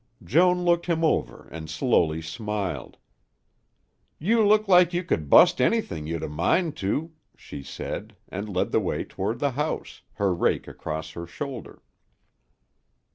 [0.23, 2.97] Joan looked him over and slowly smiled.
[4.17, 8.71] "You look like you could bust anything you'd a mind to," she said, and led
[8.71, 11.83] the way toward the house, her rake across her shoulder.